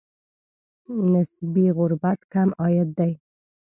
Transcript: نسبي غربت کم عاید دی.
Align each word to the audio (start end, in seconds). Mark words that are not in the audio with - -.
نسبي 1.11 1.65
غربت 1.77 2.19
کم 2.31 2.49
عاید 2.61 2.89
دی. 2.97 3.11